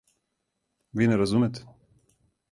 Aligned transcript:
Ви 0.93 1.07
не 1.07 1.17
разумете? 1.17 1.61